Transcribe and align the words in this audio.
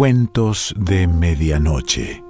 Cuentos 0.00 0.74
de 0.78 1.06
Medianoche. 1.06 2.24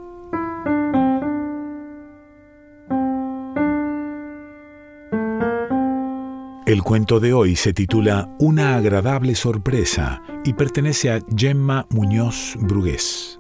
El 6.67 6.83
cuento 6.83 7.21
de 7.21 7.33
hoy 7.33 7.55
se 7.55 7.73
titula 7.73 8.29
Una 8.41 8.75
agradable 8.75 9.37
sorpresa 9.37 10.21
y 10.45 10.55
pertenece 10.55 11.13
a 11.13 11.21
Gemma 11.37 11.87
Muñoz 11.91 12.57
Brugués. 12.59 13.40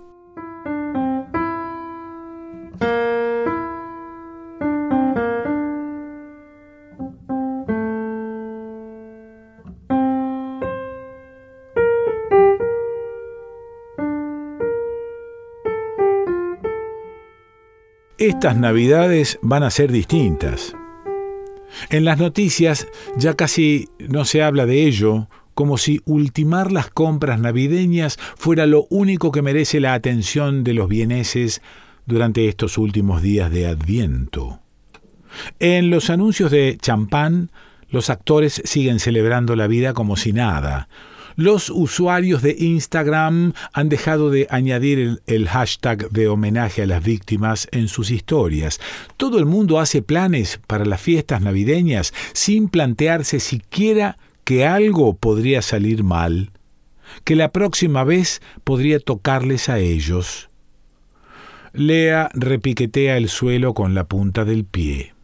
Estas 18.30 18.56
navidades 18.56 19.40
van 19.42 19.64
a 19.64 19.70
ser 19.70 19.90
distintas. 19.90 20.76
En 21.88 22.04
las 22.04 22.20
noticias 22.20 22.86
ya 23.16 23.34
casi 23.34 23.88
no 23.98 24.24
se 24.24 24.40
habla 24.40 24.66
de 24.66 24.86
ello, 24.86 25.26
como 25.54 25.78
si 25.78 26.00
ultimar 26.04 26.70
las 26.70 26.90
compras 26.90 27.40
navideñas 27.40 28.20
fuera 28.36 28.66
lo 28.66 28.86
único 28.88 29.32
que 29.32 29.42
merece 29.42 29.80
la 29.80 29.94
atención 29.94 30.62
de 30.62 30.74
los 30.74 30.88
vieneses 30.88 31.60
durante 32.06 32.46
estos 32.46 32.78
últimos 32.78 33.20
días 33.20 33.50
de 33.50 33.66
Adviento. 33.66 34.60
En 35.58 35.90
los 35.90 36.08
anuncios 36.08 36.52
de 36.52 36.78
champán, 36.80 37.50
los 37.88 38.10
actores 38.10 38.62
siguen 38.64 39.00
celebrando 39.00 39.56
la 39.56 39.66
vida 39.66 39.92
como 39.92 40.16
si 40.16 40.32
nada, 40.32 40.88
los 41.40 41.70
usuarios 41.70 42.42
de 42.42 42.54
Instagram 42.58 43.54
han 43.72 43.88
dejado 43.88 44.28
de 44.28 44.46
añadir 44.50 45.20
el, 45.26 45.48
hashtag 45.48 46.10
de 46.10 46.28
homenaje 46.28 46.82
a 46.82 46.86
las 46.86 47.02
víctimas 47.02 47.66
en 47.72 47.88
sus 47.88 48.10
historias. 48.10 48.78
Todo 49.16 49.38
el 49.38 49.46
mundo 49.46 49.80
hace 49.80 50.02
planes 50.02 50.60
para 50.66 50.84
las 50.84 51.00
fiestas 51.00 51.40
navideñas 51.40 52.12
sin 52.34 52.68
plantearse 52.68 53.40
siquiera 53.40 54.18
que 54.44 54.66
algo 54.66 55.14
podría 55.14 55.62
salir 55.62 56.04
mal, 56.04 56.50
que 57.24 57.36
la 57.36 57.52
próxima 57.52 58.04
vez 58.04 58.42
podría 58.62 59.00
tocarles 59.00 59.70
a 59.70 59.78
ellos. 59.78 60.50
Lea 61.72 62.28
repiquetea 62.34 63.16
el 63.16 63.30
suelo 63.30 63.72
con 63.72 63.94
la 63.94 64.04
punta 64.04 64.44
del 64.44 64.66
pie. 64.66 65.14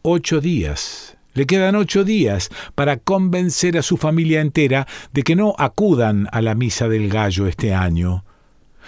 Ocho 0.00 0.40
días 0.40 1.18
le 1.34 1.46
quedan 1.46 1.76
ocho 1.76 2.04
días 2.04 2.50
para 2.74 2.96
convencer 2.96 3.78
a 3.78 3.82
su 3.82 3.96
familia 3.96 4.40
entera 4.40 4.86
de 5.12 5.22
que 5.22 5.36
no 5.36 5.54
acudan 5.58 6.28
a 6.32 6.40
la 6.42 6.54
misa 6.54 6.88
del 6.88 7.08
gallo 7.08 7.46
este 7.46 7.74
año. 7.74 8.24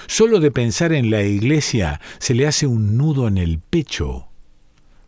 Solo 0.07 0.41
de 0.41 0.51
pensar 0.51 0.93
en 0.93 1.11
la 1.11 1.23
iglesia 1.23 2.01
se 2.19 2.35
le 2.35 2.47
hace 2.47 2.67
un 2.67 2.97
nudo 2.97 3.29
en 3.29 3.39
el 3.39 3.59
pecho. 3.59 4.29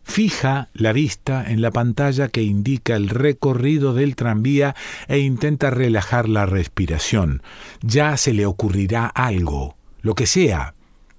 Fija 0.03 0.69
la 0.73 0.93
vista 0.93 1.43
en 1.47 1.61
la 1.61 1.71
pantalla 1.71 2.27
que 2.27 2.43
indica 2.43 2.95
el 2.95 3.09
recorrido 3.09 3.93
del 3.95 4.15
tranvía 4.15 4.75
e 5.07 5.17
intenta 5.17 5.71
relajar 5.71 6.29
la 6.29 6.45
respiración. 6.45 7.41
Ya 7.81 8.15
se 8.15 8.33
le 8.33 8.45
ocurrirá 8.45 9.07
algo, 9.07 9.77
lo 10.01 10.13
que 10.13 10.27
sea, 10.27 10.75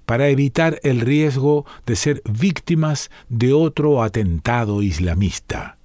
para 0.06 0.28
evitar 0.28 0.78
el 0.84 1.00
riesgo 1.00 1.66
de 1.84 1.96
ser 1.96 2.22
víctimas 2.30 3.10
de 3.28 3.52
otro 3.52 4.04
atentado 4.04 4.82
islamista. 4.82 5.75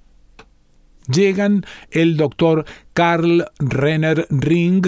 Llegan 1.08 1.66
el 1.90 2.18
doctor 2.18 2.66
Karl 2.94 3.46
Renner 3.60 4.28
Ring 4.30 4.88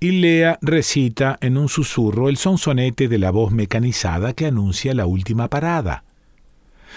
y 0.00 0.12
Lea 0.12 0.58
recita 0.62 1.38
en 1.40 1.56
un 1.56 1.68
susurro 1.68 2.28
el 2.28 2.36
sonsonete 2.36 3.08
de 3.08 3.18
la 3.18 3.30
voz 3.30 3.50
mecanizada 3.50 4.32
que 4.32 4.46
anuncia 4.46 4.94
la 4.94 5.06
última 5.06 5.48
parada. 5.48 6.04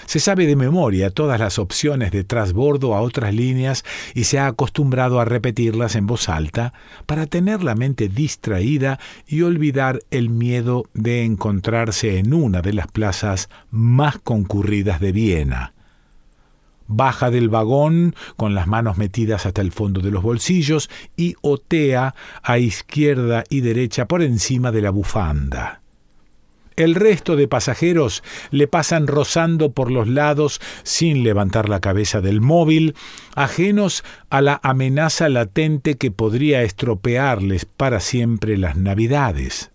Se 0.05 0.19
sabe 0.19 0.45
de 0.45 0.55
memoria 0.55 1.09
todas 1.09 1.39
las 1.39 1.59
opciones 1.59 2.11
de 2.11 2.23
trasbordo 2.23 2.95
a 2.95 3.01
otras 3.01 3.33
líneas 3.33 3.83
y 4.13 4.23
se 4.25 4.39
ha 4.39 4.47
acostumbrado 4.47 5.19
a 5.19 5.25
repetirlas 5.25 5.95
en 5.95 6.07
voz 6.07 6.29
alta 6.29 6.73
para 7.05 7.25
tener 7.25 7.63
la 7.63 7.75
mente 7.75 8.07
distraída 8.07 8.99
y 9.27 9.41
olvidar 9.41 9.99
el 10.11 10.29
miedo 10.29 10.85
de 10.93 11.23
encontrarse 11.23 12.19
en 12.19 12.33
una 12.33 12.61
de 12.61 12.73
las 12.73 12.87
plazas 12.87 13.49
más 13.69 14.17
concurridas 14.17 14.99
de 14.99 15.11
Viena 15.11 15.73
baja 16.91 17.31
del 17.31 17.49
vagón 17.49 18.15
con 18.37 18.55
las 18.55 18.67
manos 18.67 18.97
metidas 18.97 19.45
hasta 19.45 19.61
el 19.61 19.71
fondo 19.71 20.01
de 20.01 20.11
los 20.11 20.23
bolsillos 20.23 20.89
y 21.15 21.35
otea 21.41 22.15
a 22.43 22.57
izquierda 22.57 23.43
y 23.49 23.61
derecha 23.61 24.07
por 24.07 24.21
encima 24.21 24.71
de 24.71 24.81
la 24.81 24.91
bufanda. 24.91 25.81
El 26.77 26.95
resto 26.95 27.35
de 27.35 27.47
pasajeros 27.47 28.23
le 28.49 28.67
pasan 28.67 29.07
rozando 29.07 29.71
por 29.71 29.91
los 29.91 30.07
lados 30.07 30.61
sin 30.83 31.23
levantar 31.23 31.67
la 31.67 31.81
cabeza 31.81 32.21
del 32.21 32.41
móvil, 32.41 32.95
ajenos 33.35 34.03
a 34.29 34.41
la 34.41 34.59
amenaza 34.63 35.27
latente 35.29 35.97
que 35.97 36.11
podría 36.11 36.63
estropearles 36.63 37.65
para 37.65 37.99
siempre 37.99 38.57
las 38.57 38.77
navidades. 38.77 39.70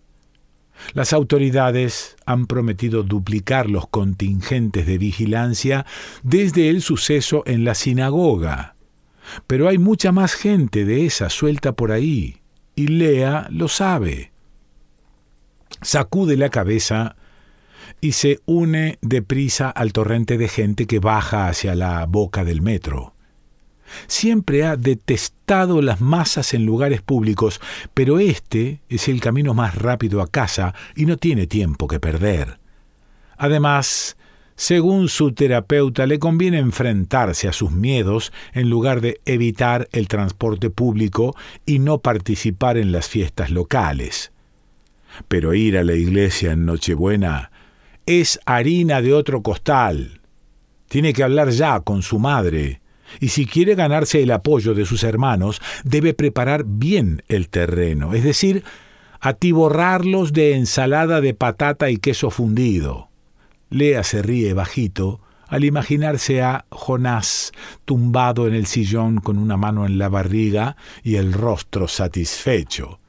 Las 0.92 1.12
autoridades 1.12 2.16
han 2.26 2.46
prometido 2.46 3.02
duplicar 3.02 3.68
los 3.68 3.88
contingentes 3.88 4.86
de 4.86 4.98
vigilancia 4.98 5.86
desde 6.22 6.68
el 6.68 6.82
suceso 6.82 7.42
en 7.46 7.64
la 7.64 7.74
sinagoga. 7.74 8.76
Pero 9.46 9.68
hay 9.68 9.78
mucha 9.78 10.12
más 10.12 10.34
gente 10.34 10.84
de 10.84 11.06
esa 11.06 11.30
suelta 11.30 11.72
por 11.72 11.92
ahí, 11.92 12.40
y 12.74 12.88
Lea 12.88 13.48
lo 13.50 13.68
sabe. 13.68 14.32
Sacude 15.82 16.36
la 16.36 16.50
cabeza 16.50 17.16
y 18.00 18.12
se 18.12 18.40
une 18.46 18.98
deprisa 19.02 19.70
al 19.70 19.92
torrente 19.92 20.38
de 20.38 20.48
gente 20.48 20.86
que 20.86 20.98
baja 20.98 21.48
hacia 21.48 21.74
la 21.74 22.06
boca 22.06 22.44
del 22.44 22.62
metro. 22.62 23.15
Siempre 24.06 24.64
ha 24.64 24.76
detestado 24.76 25.82
las 25.82 26.00
masas 26.00 26.54
en 26.54 26.66
lugares 26.66 27.02
públicos, 27.02 27.60
pero 27.94 28.18
este 28.18 28.80
es 28.88 29.08
el 29.08 29.20
camino 29.20 29.54
más 29.54 29.74
rápido 29.74 30.20
a 30.22 30.28
casa 30.28 30.74
y 30.94 31.06
no 31.06 31.16
tiene 31.16 31.46
tiempo 31.46 31.86
que 31.86 32.00
perder. 32.00 32.58
Además, 33.36 34.16
según 34.56 35.08
su 35.08 35.32
terapeuta, 35.32 36.06
le 36.06 36.18
conviene 36.18 36.58
enfrentarse 36.58 37.46
a 37.46 37.52
sus 37.52 37.70
miedos 37.70 38.32
en 38.54 38.70
lugar 38.70 39.02
de 39.02 39.20
evitar 39.26 39.86
el 39.92 40.08
transporte 40.08 40.70
público 40.70 41.36
y 41.66 41.78
no 41.78 41.98
participar 41.98 42.78
en 42.78 42.90
las 42.90 43.06
fiestas 43.06 43.50
locales. 43.50 44.32
Pero 45.28 45.52
ir 45.52 45.76
a 45.76 45.84
la 45.84 45.94
iglesia 45.94 46.52
en 46.52 46.64
Nochebuena 46.64 47.50
es 48.06 48.40
harina 48.46 49.02
de 49.02 49.12
otro 49.12 49.42
costal. 49.42 50.20
Tiene 50.88 51.12
que 51.12 51.22
hablar 51.22 51.50
ya 51.50 51.80
con 51.80 52.02
su 52.02 52.18
madre 52.18 52.80
y 53.20 53.28
si 53.28 53.46
quiere 53.46 53.74
ganarse 53.74 54.22
el 54.22 54.30
apoyo 54.30 54.74
de 54.74 54.86
sus 54.86 55.02
hermanos, 55.02 55.60
debe 55.84 56.14
preparar 56.14 56.64
bien 56.66 57.22
el 57.28 57.48
terreno, 57.48 58.14
es 58.14 58.24
decir, 58.24 58.64
atiborrarlos 59.20 60.32
de 60.32 60.54
ensalada 60.54 61.20
de 61.20 61.34
patata 61.34 61.90
y 61.90 61.96
queso 61.96 62.30
fundido. 62.30 63.08
Lea 63.70 64.04
se 64.04 64.22
ríe 64.22 64.52
bajito 64.52 65.20
al 65.48 65.64
imaginarse 65.64 66.42
a 66.42 66.64
Jonás 66.70 67.52
tumbado 67.84 68.46
en 68.46 68.54
el 68.54 68.66
sillón 68.66 69.18
con 69.18 69.38
una 69.38 69.56
mano 69.56 69.86
en 69.86 69.98
la 69.98 70.08
barriga 70.08 70.76
y 71.02 71.16
el 71.16 71.32
rostro 71.32 71.88
satisfecho. 71.88 73.00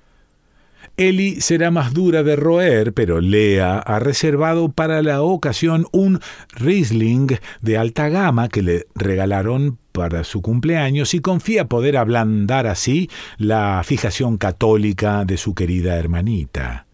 Eli 0.97 1.41
será 1.41 1.69
más 1.69 1.93
dura 1.93 2.23
de 2.23 2.35
roer, 2.35 2.91
pero 2.91 3.21
Lea 3.21 3.77
ha 3.77 3.99
reservado 3.99 4.69
para 4.69 5.03
la 5.03 5.21
ocasión 5.21 5.85
un 5.91 6.19
Riesling 6.55 7.37
de 7.61 7.77
alta 7.77 8.09
gama 8.09 8.49
que 8.49 8.63
le 8.63 8.87
regalaron 8.95 9.77
para 9.91 10.23
su 10.23 10.41
cumpleaños 10.41 11.13
y 11.13 11.19
confía 11.19 11.67
poder 11.67 11.97
ablandar 11.97 12.65
así 12.65 13.11
la 13.37 13.83
fijación 13.85 14.37
católica 14.37 15.23
de 15.23 15.37
su 15.37 15.53
querida 15.53 15.97
hermanita. 15.97 16.87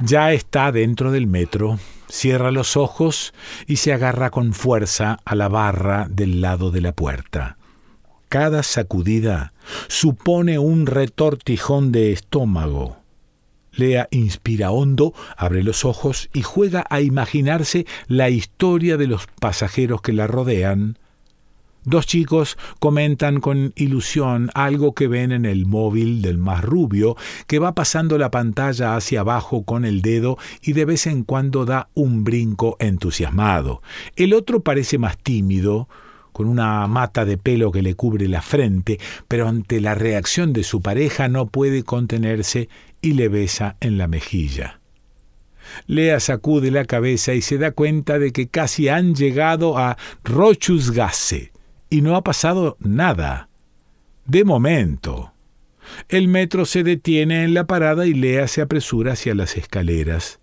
Ya 0.00 0.32
está 0.32 0.70
dentro 0.70 1.10
del 1.10 1.26
metro, 1.26 1.80
cierra 2.08 2.52
los 2.52 2.76
ojos 2.76 3.34
y 3.66 3.76
se 3.76 3.92
agarra 3.92 4.30
con 4.30 4.52
fuerza 4.52 5.18
a 5.24 5.34
la 5.34 5.48
barra 5.48 6.06
del 6.08 6.40
lado 6.40 6.70
de 6.70 6.80
la 6.80 6.92
puerta. 6.92 7.56
Cada 8.28 8.62
sacudida 8.62 9.52
supone 9.88 10.58
un 10.58 10.86
retortijón 10.86 11.92
de 11.92 12.12
estómago. 12.12 12.96
Lea 13.72 14.08
inspira 14.10 14.70
hondo, 14.70 15.14
abre 15.36 15.62
los 15.62 15.84
ojos 15.84 16.28
y 16.32 16.42
juega 16.42 16.84
a 16.90 17.00
imaginarse 17.00 17.86
la 18.06 18.30
historia 18.30 18.96
de 18.96 19.06
los 19.06 19.26
pasajeros 19.40 20.00
que 20.00 20.12
la 20.12 20.26
rodean. 20.26 20.98
Dos 21.86 22.06
chicos 22.06 22.56
comentan 22.78 23.40
con 23.40 23.74
ilusión 23.76 24.50
algo 24.54 24.94
que 24.94 25.06
ven 25.06 25.32
en 25.32 25.44
el 25.44 25.66
móvil 25.66 26.22
del 26.22 26.38
más 26.38 26.64
rubio, 26.64 27.14
que 27.46 27.58
va 27.58 27.74
pasando 27.74 28.16
la 28.16 28.30
pantalla 28.30 28.96
hacia 28.96 29.20
abajo 29.20 29.64
con 29.64 29.84
el 29.84 30.00
dedo 30.00 30.38
y 30.62 30.72
de 30.72 30.86
vez 30.86 31.06
en 31.06 31.24
cuando 31.24 31.66
da 31.66 31.88
un 31.92 32.24
brinco 32.24 32.76
entusiasmado. 32.78 33.82
El 34.16 34.32
otro 34.32 34.60
parece 34.60 34.96
más 34.96 35.18
tímido, 35.18 35.88
con 36.34 36.48
una 36.48 36.84
mata 36.88 37.24
de 37.24 37.38
pelo 37.38 37.70
que 37.70 37.80
le 37.80 37.94
cubre 37.94 38.26
la 38.26 38.42
frente, 38.42 38.98
pero 39.28 39.46
ante 39.46 39.80
la 39.80 39.94
reacción 39.94 40.52
de 40.52 40.64
su 40.64 40.82
pareja 40.82 41.28
no 41.28 41.46
puede 41.46 41.84
contenerse 41.84 42.68
y 43.00 43.12
le 43.12 43.28
besa 43.28 43.76
en 43.80 43.98
la 43.98 44.08
mejilla. 44.08 44.80
Lea 45.86 46.18
sacude 46.18 46.72
la 46.72 46.86
cabeza 46.86 47.34
y 47.34 47.40
se 47.40 47.56
da 47.56 47.70
cuenta 47.70 48.18
de 48.18 48.32
que 48.32 48.48
casi 48.48 48.88
han 48.88 49.14
llegado 49.14 49.78
a 49.78 49.96
Rochusgasse 50.24 51.52
y 51.88 52.02
no 52.02 52.16
ha 52.16 52.24
pasado 52.24 52.76
nada. 52.80 53.48
De 54.26 54.42
momento. 54.42 55.34
El 56.08 56.26
metro 56.26 56.64
se 56.64 56.82
detiene 56.82 57.44
en 57.44 57.54
la 57.54 57.68
parada 57.68 58.06
y 58.06 58.12
Lea 58.14 58.48
se 58.48 58.60
apresura 58.60 59.12
hacia 59.12 59.36
las 59.36 59.56
escaleras. 59.56 60.40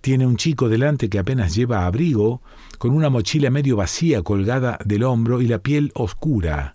Tiene 0.00 0.26
un 0.26 0.38
chico 0.38 0.70
delante 0.70 1.10
que 1.10 1.18
apenas 1.18 1.54
lleva 1.54 1.84
abrigo, 1.84 2.40
con 2.78 2.92
una 2.92 3.10
mochila 3.10 3.50
medio 3.50 3.76
vacía 3.76 4.22
colgada 4.22 4.78
del 4.84 5.02
hombro 5.02 5.42
y 5.42 5.48
la 5.48 5.58
piel 5.58 5.92
oscura. 5.94 6.74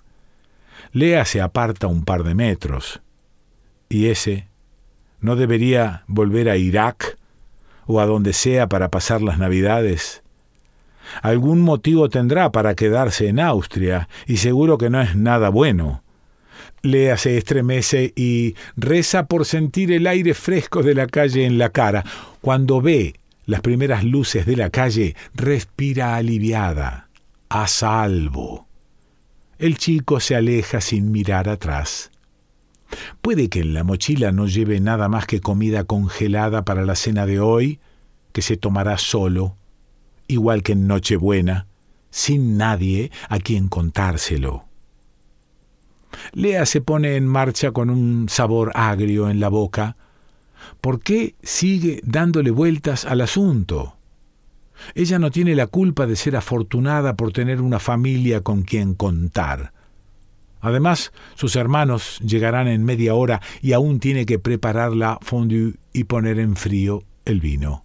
Lea 0.91 1.25
se 1.25 1.41
aparta 1.41 1.87
un 1.87 2.03
par 2.03 2.23
de 2.23 2.35
metros. 2.35 3.01
¿Y 3.89 4.07
ese? 4.07 4.47
¿No 5.21 5.35
debería 5.35 6.03
volver 6.07 6.49
a 6.49 6.57
Irak 6.57 7.17
o 7.85 7.99
a 7.99 8.05
donde 8.05 8.33
sea 8.33 8.67
para 8.67 8.89
pasar 8.89 9.21
las 9.21 9.39
Navidades? 9.39 10.21
Algún 11.21 11.61
motivo 11.61 12.09
tendrá 12.09 12.51
para 12.51 12.75
quedarse 12.75 13.27
en 13.27 13.39
Austria, 13.39 14.07
y 14.25 14.37
seguro 14.37 14.77
que 14.77 14.89
no 14.89 15.01
es 15.01 15.15
nada 15.15 15.49
bueno. 15.49 16.03
Lea 16.81 17.17
se 17.17 17.37
estremece 17.37 18.13
y 18.15 18.55
reza 18.75 19.27
por 19.27 19.45
sentir 19.45 19.91
el 19.91 20.05
aire 20.05 20.33
fresco 20.33 20.83
de 20.83 20.95
la 20.95 21.07
calle 21.07 21.45
en 21.45 21.57
la 21.57 21.69
cara. 21.69 22.03
Cuando 22.41 22.81
ve 22.81 23.15
las 23.45 23.61
primeras 23.61 24.03
luces 24.03 24.45
de 24.45 24.55
la 24.55 24.69
calle, 24.69 25.15
respira 25.33 26.15
aliviada, 26.15 27.09
a 27.49 27.67
salvo. 27.67 28.67
El 29.59 29.77
chico 29.77 30.19
se 30.19 30.35
aleja 30.35 30.81
sin 30.81 31.11
mirar 31.11 31.49
atrás. 31.49 32.11
Puede 33.21 33.49
que 33.49 33.61
en 33.61 33.73
la 33.73 33.83
mochila 33.83 34.31
no 34.31 34.47
lleve 34.47 34.79
nada 34.79 35.09
más 35.09 35.25
que 35.25 35.41
comida 35.41 35.83
congelada 35.83 36.65
para 36.65 36.85
la 36.85 36.95
cena 36.95 37.25
de 37.25 37.39
hoy, 37.39 37.79
que 38.31 38.41
se 38.41 38.57
tomará 38.57 38.97
solo, 38.97 39.57
igual 40.27 40.63
que 40.63 40.73
en 40.73 40.87
Nochebuena, 40.87 41.67
sin 42.09 42.57
nadie 42.57 43.11
a 43.29 43.39
quien 43.39 43.67
contárselo. 43.67 44.65
Lea 46.33 46.65
se 46.65 46.81
pone 46.81 47.15
en 47.15 47.27
marcha 47.27 47.71
con 47.71 47.89
un 47.89 48.27
sabor 48.29 48.71
agrio 48.75 49.29
en 49.29 49.39
la 49.39 49.49
boca. 49.49 49.97
¿Por 50.81 50.99
qué 51.01 51.35
sigue 51.43 52.01
dándole 52.03 52.51
vueltas 52.51 53.05
al 53.05 53.21
asunto? 53.21 53.97
Ella 54.95 55.19
no 55.19 55.31
tiene 55.31 55.55
la 55.55 55.67
culpa 55.67 56.07
de 56.07 56.15
ser 56.15 56.35
afortunada 56.35 57.15
por 57.15 57.31
tener 57.31 57.61
una 57.61 57.79
familia 57.79 58.41
con 58.41 58.63
quien 58.63 58.95
contar. 58.95 59.73
Además, 60.61 61.11
sus 61.35 61.55
hermanos 61.55 62.19
llegarán 62.19 62.67
en 62.67 62.83
media 62.83 63.15
hora 63.15 63.41
y 63.61 63.73
aún 63.73 63.99
tiene 63.99 64.25
que 64.25 64.39
preparar 64.39 64.93
la 64.93 65.19
fondue 65.21 65.73
y 65.91 66.05
poner 66.05 66.39
en 66.39 66.55
frío 66.55 67.03
el 67.25 67.41
vino. 67.41 67.83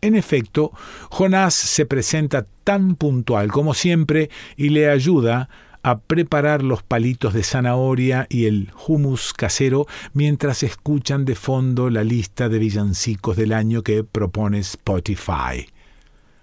En 0.00 0.14
efecto, 0.14 0.72
Jonás 1.10 1.54
se 1.54 1.86
presenta 1.86 2.46
tan 2.64 2.94
puntual 2.94 3.50
como 3.50 3.74
siempre 3.74 4.30
y 4.56 4.68
le 4.68 4.90
ayuda 4.90 5.48
a 5.90 6.00
preparar 6.00 6.62
los 6.62 6.82
palitos 6.82 7.34
de 7.34 7.42
zanahoria 7.42 8.26
y 8.28 8.46
el 8.46 8.70
hummus 8.86 9.32
casero 9.32 9.86
mientras 10.12 10.62
escuchan 10.62 11.24
de 11.24 11.34
fondo 11.34 11.90
la 11.90 12.04
lista 12.04 12.48
de 12.48 12.58
villancicos 12.58 13.36
del 13.36 13.52
año 13.52 13.82
que 13.82 14.04
propone 14.04 14.58
Spotify. 14.58 15.66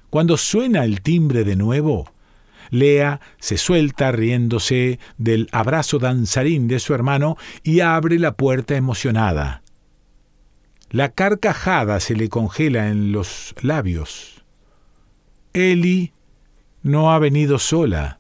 Cuando 0.09 0.37
suena 0.37 0.85
el 0.85 1.01
timbre 1.01 1.43
de 1.43 1.55
nuevo, 1.55 2.11
Lea 2.69 3.19
se 3.39 3.57
suelta 3.57 4.11
riéndose 4.11 4.99
del 5.17 5.47
abrazo 5.51 5.99
danzarín 5.99 6.67
de 6.67 6.79
su 6.79 6.93
hermano 6.93 7.37
y 7.63 7.81
abre 7.81 8.17
la 8.19 8.33
puerta 8.33 8.75
emocionada. 8.75 9.61
La 10.89 11.09
carcajada 11.09 11.99
se 11.99 12.15
le 12.15 12.29
congela 12.29 12.89
en 12.89 13.11
los 13.11 13.53
labios. 13.61 14.43
Eli 15.53 16.13
no 16.83 17.11
ha 17.11 17.19
venido 17.19 17.59
sola. 17.59 18.19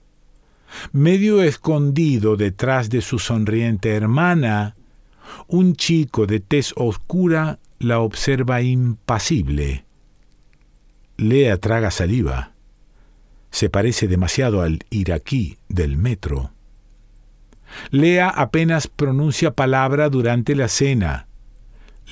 Medio 0.91 1.41
escondido 1.41 2.37
detrás 2.37 2.89
de 2.89 3.01
su 3.01 3.19
sonriente 3.19 3.95
hermana, 3.95 4.75
un 5.47 5.75
chico 5.75 6.25
de 6.25 6.39
tez 6.39 6.73
oscura 6.75 7.59
la 7.79 7.99
observa 7.99 8.61
impasible. 8.61 9.85
Lea 11.17 11.57
traga 11.57 11.91
saliva. 11.91 12.51
Se 13.51 13.69
parece 13.69 14.07
demasiado 14.07 14.61
al 14.61 14.79
iraquí 14.89 15.57
del 15.69 15.97
metro. 15.97 16.51
Lea 17.89 18.29
apenas 18.29 18.87
pronuncia 18.87 19.51
palabra 19.51 20.09
durante 20.09 20.55
la 20.55 20.67
cena. 20.67 21.27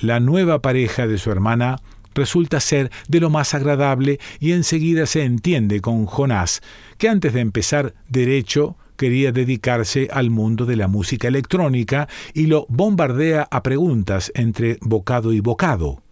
La 0.00 0.20
nueva 0.20 0.60
pareja 0.60 1.06
de 1.06 1.18
su 1.18 1.30
hermana 1.30 1.80
resulta 2.14 2.60
ser 2.60 2.90
de 3.08 3.20
lo 3.20 3.30
más 3.30 3.54
agradable 3.54 4.18
y 4.40 4.52
enseguida 4.52 5.06
se 5.06 5.24
entiende 5.24 5.80
con 5.80 6.06
Jonás, 6.06 6.62
que 6.98 7.08
antes 7.08 7.32
de 7.32 7.40
empezar 7.40 7.94
derecho 8.08 8.76
quería 8.96 9.32
dedicarse 9.32 10.08
al 10.12 10.30
mundo 10.30 10.66
de 10.66 10.76
la 10.76 10.88
música 10.88 11.28
electrónica 11.28 12.08
y 12.32 12.46
lo 12.46 12.66
bombardea 12.68 13.48
a 13.50 13.62
preguntas 13.62 14.30
entre 14.34 14.78
bocado 14.80 15.32
y 15.32 15.40
bocado. 15.40 16.02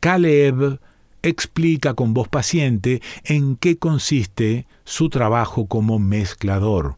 Caleb 0.00 0.80
explica 1.22 1.94
con 1.94 2.14
voz 2.14 2.28
paciente 2.28 3.02
en 3.24 3.56
qué 3.56 3.76
consiste 3.76 4.66
su 4.84 5.10
trabajo 5.10 5.66
como 5.66 5.98
mezclador, 5.98 6.96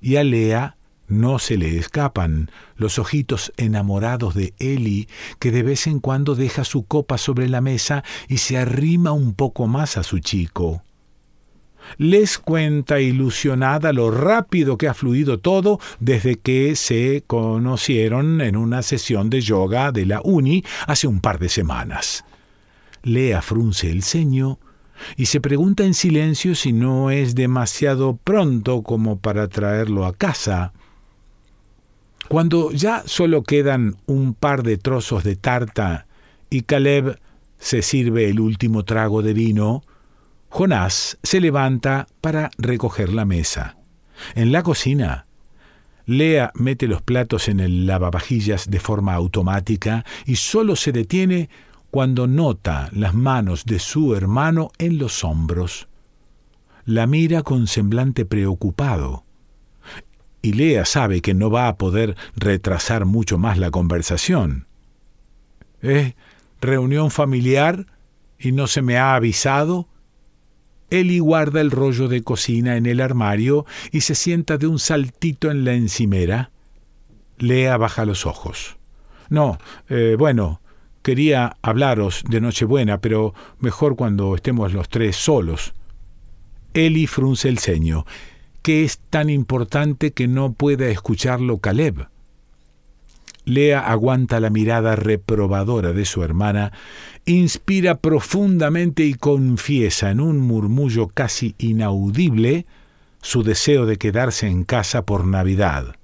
y 0.00 0.16
a 0.16 0.24
Lea 0.24 0.76
no 1.20 1.38
se 1.38 1.56
le 1.56 1.78
escapan 1.78 2.50
los 2.76 2.98
ojitos 2.98 3.52
enamorados 3.56 4.34
de 4.34 4.54
Eli, 4.58 5.08
que 5.38 5.50
de 5.50 5.62
vez 5.62 5.86
en 5.86 6.00
cuando 6.00 6.34
deja 6.34 6.64
su 6.64 6.84
copa 6.84 7.18
sobre 7.18 7.48
la 7.48 7.60
mesa 7.60 8.02
y 8.28 8.38
se 8.38 8.58
arrima 8.58 9.12
un 9.12 9.34
poco 9.34 9.66
más 9.66 9.96
a 9.96 10.02
su 10.02 10.18
chico. 10.18 10.82
Les 11.98 12.38
cuenta 12.38 13.00
ilusionada 13.00 13.92
lo 13.92 14.10
rápido 14.10 14.78
que 14.78 14.88
ha 14.88 14.94
fluido 14.94 15.40
todo 15.40 15.80
desde 16.00 16.36
que 16.36 16.76
se 16.76 17.24
conocieron 17.26 18.40
en 18.40 18.56
una 18.56 18.82
sesión 18.82 19.30
de 19.30 19.40
yoga 19.40 19.92
de 19.92 20.06
la 20.06 20.20
uni 20.22 20.64
hace 20.86 21.06
un 21.06 21.20
par 21.20 21.38
de 21.38 21.48
semanas. 21.48 22.24
Lea 23.02 23.42
frunce 23.42 23.90
el 23.90 24.02
ceño 24.02 24.58
y 25.16 25.26
se 25.26 25.40
pregunta 25.40 25.84
en 25.84 25.94
silencio 25.94 26.54
si 26.54 26.72
no 26.72 27.10
es 27.10 27.34
demasiado 27.34 28.16
pronto 28.16 28.82
como 28.82 29.18
para 29.18 29.48
traerlo 29.48 30.06
a 30.06 30.14
casa. 30.14 30.72
Cuando 32.32 32.70
ya 32.70 33.02
solo 33.04 33.42
quedan 33.42 33.96
un 34.06 34.32
par 34.32 34.62
de 34.62 34.78
trozos 34.78 35.22
de 35.22 35.36
tarta 35.36 36.06
y 36.48 36.62
Caleb 36.62 37.20
se 37.58 37.82
sirve 37.82 38.30
el 38.30 38.40
último 38.40 38.86
trago 38.86 39.20
de 39.20 39.34
vino, 39.34 39.82
Jonás 40.48 41.18
se 41.22 41.42
levanta 41.42 42.06
para 42.22 42.50
recoger 42.56 43.12
la 43.12 43.26
mesa. 43.26 43.76
En 44.34 44.50
la 44.50 44.62
cocina, 44.62 45.26
Lea 46.06 46.52
mete 46.54 46.86
los 46.86 47.02
platos 47.02 47.50
en 47.50 47.60
el 47.60 47.86
lavavajillas 47.86 48.70
de 48.70 48.80
forma 48.80 49.12
automática 49.12 50.06
y 50.24 50.36
solo 50.36 50.74
se 50.74 50.90
detiene 50.90 51.50
cuando 51.90 52.26
nota 52.26 52.88
las 52.92 53.12
manos 53.12 53.66
de 53.66 53.78
su 53.78 54.14
hermano 54.14 54.70
en 54.78 54.96
los 54.96 55.22
hombros. 55.22 55.86
La 56.86 57.06
mira 57.06 57.42
con 57.42 57.66
semblante 57.66 58.24
preocupado 58.24 59.26
y 60.42 60.52
Lea 60.52 60.84
sabe 60.84 61.20
que 61.20 61.34
no 61.34 61.50
va 61.50 61.68
a 61.68 61.76
poder 61.76 62.16
retrasar 62.36 63.04
mucho 63.04 63.38
más 63.38 63.58
la 63.58 63.70
conversación. 63.70 64.66
¿Eh? 65.80 66.14
¿Reunión 66.60 67.10
familiar? 67.10 67.86
¿Y 68.38 68.52
no 68.52 68.66
se 68.66 68.82
me 68.82 68.98
ha 68.98 69.14
avisado? 69.14 69.88
Eli 70.90 71.20
guarda 71.20 71.60
el 71.60 71.70
rollo 71.70 72.08
de 72.08 72.22
cocina 72.22 72.76
en 72.76 72.86
el 72.86 73.00
armario 73.00 73.64
y 73.92 74.02
se 74.02 74.14
sienta 74.14 74.58
de 74.58 74.66
un 74.66 74.78
saltito 74.78 75.50
en 75.50 75.64
la 75.64 75.74
encimera. 75.74 76.50
Lea 77.38 77.76
baja 77.76 78.04
los 78.04 78.26
ojos. 78.26 78.76
No, 79.30 79.58
eh, 79.88 80.16
bueno, 80.18 80.60
quería 81.02 81.56
hablaros 81.62 82.24
de 82.28 82.40
Nochebuena, 82.40 83.00
pero 83.00 83.32
mejor 83.60 83.96
cuando 83.96 84.34
estemos 84.34 84.74
los 84.74 84.88
tres 84.88 85.16
solos. 85.16 85.72
Eli 86.74 87.06
frunce 87.06 87.48
el 87.48 87.58
ceño 87.58 88.04
qué 88.62 88.84
es 88.84 88.98
tan 89.10 89.28
importante 89.28 90.12
que 90.12 90.28
no 90.28 90.52
pueda 90.52 90.88
escucharlo 90.88 91.58
Caleb. 91.58 92.08
Lea 93.44 93.80
aguanta 93.80 94.38
la 94.38 94.50
mirada 94.50 94.94
reprobadora 94.94 95.92
de 95.92 96.04
su 96.04 96.22
hermana, 96.22 96.72
inspira 97.26 97.96
profundamente 97.96 99.04
y 99.04 99.14
confiesa 99.14 100.10
en 100.10 100.20
un 100.20 100.38
murmullo 100.38 101.08
casi 101.08 101.56
inaudible 101.58 102.66
su 103.20 103.42
deseo 103.42 103.84
de 103.84 103.98
quedarse 103.98 104.46
en 104.46 104.62
casa 104.64 105.04
por 105.04 105.26
Navidad. 105.26 105.96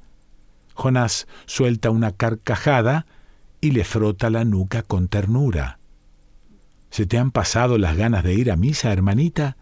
Jonás 0.75 1.29
suelta 1.47 1.91
una 1.91 2.13
carcajada 2.13 3.07
y 3.61 3.71
le 3.71 3.85
frota 3.85 4.31
la 4.31 4.45
nuca 4.45 4.83
con 4.83 5.09
ternura. 5.09 5.79
¿Se 6.91 7.07
te 7.07 7.19
han 7.19 7.31
pasado 7.31 7.79
las 7.79 7.97
ganas 7.97 8.25
de 8.25 8.35
ir 8.35 8.51
a 8.51 8.57
misa, 8.57 8.93
hermanita? 8.93 9.57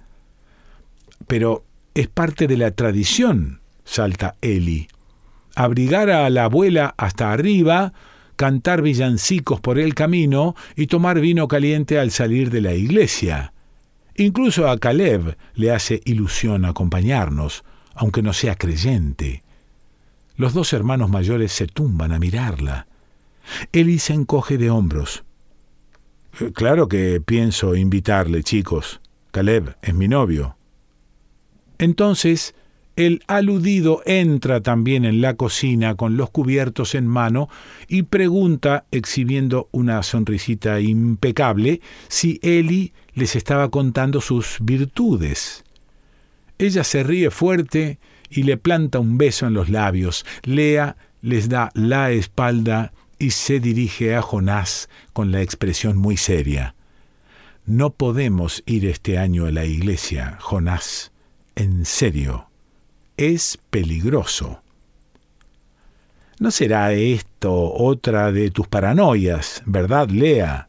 Pero 1.26 1.64
es 1.96 2.08
parte 2.08 2.46
de 2.46 2.58
la 2.58 2.72
tradición, 2.72 3.62
salta 3.86 4.36
Eli. 4.42 4.88
Abrigar 5.54 6.10
a 6.10 6.28
la 6.28 6.44
abuela 6.44 6.94
hasta 6.98 7.32
arriba, 7.32 7.94
cantar 8.36 8.82
villancicos 8.82 9.62
por 9.62 9.78
el 9.78 9.94
camino 9.94 10.54
y 10.76 10.88
tomar 10.88 11.20
vino 11.20 11.48
caliente 11.48 11.98
al 11.98 12.10
salir 12.10 12.50
de 12.50 12.60
la 12.60 12.74
iglesia. 12.74 13.54
Incluso 14.14 14.68
a 14.68 14.76
Caleb 14.76 15.38
le 15.54 15.70
hace 15.70 16.02
ilusión 16.04 16.66
acompañarnos, 16.66 17.64
aunque 17.94 18.20
no 18.20 18.34
sea 18.34 18.56
creyente. 18.56 19.42
Los 20.36 20.52
dos 20.52 20.74
hermanos 20.74 21.08
mayores 21.08 21.50
se 21.52 21.66
tumban 21.66 22.12
a 22.12 22.18
mirarla. 22.18 22.88
Eli 23.72 23.98
se 23.98 24.12
encoge 24.12 24.58
de 24.58 24.68
hombros. 24.68 25.24
Eh, 26.40 26.52
claro 26.52 26.88
que 26.88 27.22
pienso 27.22 27.74
invitarle, 27.74 28.42
chicos. 28.42 29.00
Caleb 29.30 29.78
es 29.80 29.94
mi 29.94 30.08
novio. 30.08 30.55
Entonces, 31.78 32.54
el 32.96 33.22
aludido 33.26 34.00
entra 34.06 34.62
también 34.62 35.04
en 35.04 35.20
la 35.20 35.34
cocina 35.34 35.96
con 35.96 36.16
los 36.16 36.30
cubiertos 36.30 36.94
en 36.94 37.06
mano 37.06 37.50
y 37.88 38.04
pregunta, 38.04 38.86
exhibiendo 38.90 39.68
una 39.70 40.02
sonrisita 40.02 40.80
impecable, 40.80 41.82
si 42.08 42.40
Eli 42.42 42.94
les 43.12 43.36
estaba 43.36 43.70
contando 43.70 44.22
sus 44.22 44.56
virtudes. 44.62 45.62
Ella 46.58 46.84
se 46.84 47.02
ríe 47.02 47.30
fuerte 47.30 47.98
y 48.30 48.44
le 48.44 48.56
planta 48.56 48.98
un 48.98 49.18
beso 49.18 49.46
en 49.46 49.52
los 49.52 49.68
labios. 49.68 50.24
Lea 50.42 50.96
les 51.20 51.50
da 51.50 51.70
la 51.74 52.12
espalda 52.12 52.94
y 53.18 53.32
se 53.32 53.60
dirige 53.60 54.14
a 54.14 54.22
Jonás 54.22 54.88
con 55.12 55.32
la 55.32 55.42
expresión 55.42 55.98
muy 55.98 56.16
seria. 56.16 56.74
No 57.66 57.90
podemos 57.90 58.62
ir 58.64 58.86
este 58.86 59.18
año 59.18 59.44
a 59.44 59.50
la 59.50 59.66
iglesia, 59.66 60.38
Jonás. 60.40 61.12
En 61.56 61.86
serio 61.86 62.50
es 63.16 63.58
peligroso. 63.70 64.60
¿No 66.38 66.50
será 66.50 66.92
esto 66.92 67.72
otra 67.72 68.30
de 68.30 68.50
tus 68.50 68.68
paranoias, 68.68 69.62
verdad, 69.64 70.10
Lea? 70.10 70.68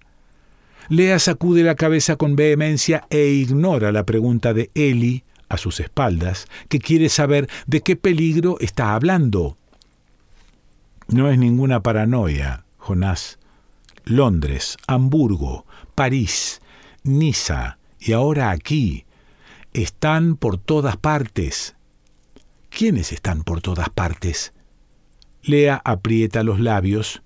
Lea 0.87 1.19
sacude 1.19 1.63
la 1.63 1.75
cabeza 1.75 2.15
con 2.15 2.37
vehemencia 2.37 3.05
e 3.09 3.27
ignora 3.27 3.91
la 3.91 4.05
pregunta 4.05 4.53
de 4.53 4.71
Eli 4.75 5.25
a 5.49 5.57
sus 5.57 5.81
espaldas, 5.81 6.47
que 6.69 6.79
quiere 6.79 7.09
saber 7.09 7.49
de 7.65 7.81
qué 7.81 7.97
peligro 7.97 8.57
está 8.61 8.93
hablando. 8.93 9.57
No 11.09 11.29
es 11.29 11.37
ninguna 11.37 11.83
paranoia, 11.83 12.63
Jonás. 12.77 13.39
Londres, 14.05 14.77
Hamburgo, 14.87 15.65
París, 15.95 16.61
Niza 17.03 17.77
y 17.99 18.13
ahora 18.13 18.51
aquí 18.51 19.03
están 19.81 20.37
por 20.37 20.57
todas 20.57 20.97
partes. 20.97 21.75
¿Quiénes 22.69 23.11
están 23.11 23.43
por 23.43 23.61
todas 23.61 23.89
partes? 23.89 24.53
Lea 25.43 25.81
aprieta 25.85 26.43
los 26.43 26.59
labios 26.59 27.21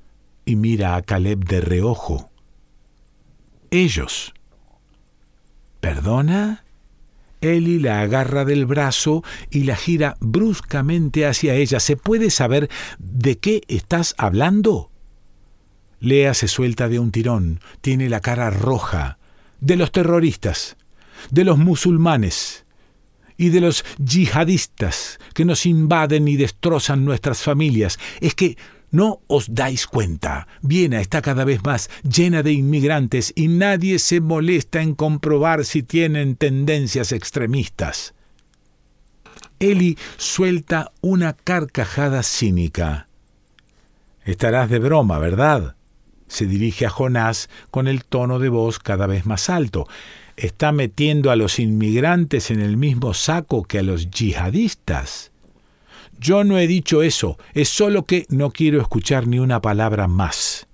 y 0.45 0.55
mira 0.55 0.95
a 0.95 1.01
Caleb 1.01 1.45
de 1.45 1.61
reojo. 1.61 2.29
Ellos. 3.69 4.33
¿Perdona? 5.79 6.65
Eli 7.39 7.79
la 7.79 8.01
agarra 8.01 8.45
del 8.45 8.65
brazo 8.65 9.23
y 9.49 9.63
la 9.63 9.75
gira 9.75 10.15
bruscamente 10.19 11.25
hacia 11.25 11.55
ella. 11.55 11.79
¿Se 11.79 11.95
puede 11.97 12.29
saber 12.29 12.69
de 12.99 13.39
qué 13.39 13.61
estás 13.67 14.13
hablando? 14.17 14.91
Lea 15.99 16.33
se 16.33 16.47
suelta 16.47 16.89
de 16.89 16.99
un 16.99 17.11
tirón, 17.11 17.61
tiene 17.79 18.09
la 18.09 18.19
cara 18.19 18.49
roja. 18.49 19.17
De 19.59 19.75
los 19.75 19.91
terroristas, 19.91 20.75
de 21.29 21.43
los 21.43 21.57
musulmanes, 21.57 22.65
y 23.41 23.49
de 23.49 23.59
los 23.59 23.83
yihadistas 23.97 25.19
que 25.33 25.45
nos 25.45 25.65
invaden 25.65 26.27
y 26.27 26.35
destrozan 26.35 27.03
nuestras 27.03 27.41
familias. 27.41 27.97
Es 28.19 28.35
que 28.35 28.55
no 28.91 29.21
os 29.25 29.55
dais 29.55 29.87
cuenta. 29.87 30.47
Viena 30.61 31.01
está 31.01 31.23
cada 31.23 31.43
vez 31.43 31.63
más 31.63 31.89
llena 32.03 32.43
de 32.43 32.51
inmigrantes 32.51 33.33
y 33.35 33.47
nadie 33.47 33.97
se 33.97 34.21
molesta 34.21 34.83
en 34.83 34.93
comprobar 34.93 35.65
si 35.65 35.81
tienen 35.81 36.35
tendencias 36.35 37.11
extremistas. 37.11 38.13
Eli 39.59 39.97
suelta 40.17 40.91
una 41.01 41.33
carcajada 41.33 42.21
cínica. 42.21 43.07
Estarás 44.23 44.69
de 44.69 44.77
broma, 44.77 45.17
¿verdad? 45.17 45.75
Se 46.27 46.45
dirige 46.45 46.85
a 46.85 46.91
Jonás 46.91 47.49
con 47.71 47.87
el 47.87 48.05
tono 48.05 48.37
de 48.37 48.49
voz 48.49 48.77
cada 48.77 49.07
vez 49.07 49.25
más 49.25 49.49
alto 49.49 49.87
está 50.37 50.71
metiendo 50.71 51.31
a 51.31 51.35
los 51.35 51.59
inmigrantes 51.59 52.51
en 52.51 52.61
el 52.61 52.77
mismo 52.77 53.13
saco 53.13 53.63
que 53.63 53.79
a 53.79 53.83
los 53.83 54.09
yihadistas. 54.09 55.31
Yo 56.19 56.43
no 56.43 56.57
he 56.57 56.67
dicho 56.67 57.01
eso, 57.01 57.37
es 57.53 57.69
solo 57.69 58.05
que 58.05 58.25
no 58.29 58.51
quiero 58.51 58.79
escuchar 58.79 59.27
ni 59.27 59.39
una 59.39 59.61
palabra 59.61 60.07
más. 60.07 60.67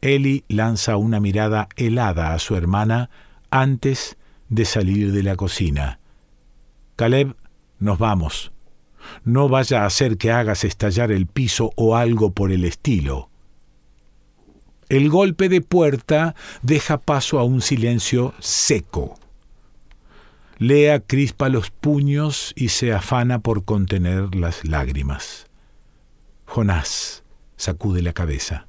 Eli 0.00 0.44
lanza 0.48 0.96
una 0.96 1.18
mirada 1.18 1.68
helada 1.76 2.34
a 2.34 2.38
su 2.38 2.54
hermana 2.56 3.10
antes 3.50 4.16
de 4.48 4.64
salir 4.64 5.12
de 5.12 5.22
la 5.22 5.36
cocina. 5.36 5.98
Caleb, 6.96 7.34
nos 7.78 7.98
vamos. 7.98 8.52
No 9.24 9.48
vaya 9.48 9.82
a 9.82 9.86
hacer 9.86 10.18
que 10.18 10.30
hagas 10.30 10.64
estallar 10.64 11.10
el 11.10 11.26
piso 11.26 11.72
o 11.76 11.96
algo 11.96 12.32
por 12.32 12.52
el 12.52 12.64
estilo. 12.64 13.30
El 14.94 15.10
golpe 15.10 15.48
de 15.48 15.60
puerta 15.60 16.36
deja 16.62 16.98
paso 16.98 17.40
a 17.40 17.42
un 17.42 17.62
silencio 17.62 18.32
seco. 18.38 19.18
Lea 20.58 21.00
crispa 21.00 21.48
los 21.48 21.70
puños 21.72 22.52
y 22.54 22.68
se 22.68 22.92
afana 22.92 23.40
por 23.40 23.64
contener 23.64 24.36
las 24.36 24.64
lágrimas. 24.64 25.48
Jonás 26.46 27.24
sacude 27.56 28.02
la 28.02 28.12
cabeza. 28.12 28.68